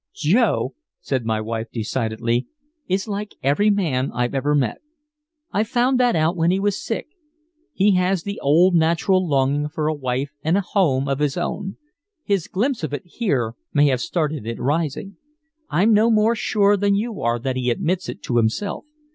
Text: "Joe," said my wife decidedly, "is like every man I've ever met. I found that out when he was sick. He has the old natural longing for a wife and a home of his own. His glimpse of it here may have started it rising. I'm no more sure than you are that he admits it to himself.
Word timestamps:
"Joe," 0.15 0.73
said 0.99 1.25
my 1.27 1.39
wife 1.39 1.67
decidedly, 1.71 2.47
"is 2.87 3.07
like 3.07 3.35
every 3.43 3.69
man 3.69 4.11
I've 4.13 4.33
ever 4.33 4.55
met. 4.55 4.81
I 5.51 5.63
found 5.63 5.99
that 5.99 6.15
out 6.15 6.35
when 6.35 6.49
he 6.49 6.59
was 6.59 6.83
sick. 6.83 7.09
He 7.71 7.91
has 7.93 8.23
the 8.23 8.39
old 8.39 8.73
natural 8.73 9.23
longing 9.23 9.69
for 9.69 9.85
a 9.85 9.93
wife 9.93 10.31
and 10.41 10.57
a 10.57 10.61
home 10.61 11.07
of 11.07 11.19
his 11.19 11.37
own. 11.37 11.77
His 12.23 12.47
glimpse 12.47 12.83
of 12.83 12.95
it 12.95 13.05
here 13.05 13.53
may 13.73 13.89
have 13.89 14.01
started 14.01 14.47
it 14.47 14.59
rising. 14.59 15.17
I'm 15.69 15.93
no 15.93 16.09
more 16.09 16.33
sure 16.33 16.75
than 16.77 16.95
you 16.95 17.21
are 17.21 17.37
that 17.37 17.55
he 17.55 17.69
admits 17.69 18.09
it 18.09 18.23
to 18.23 18.37
himself. 18.37 18.85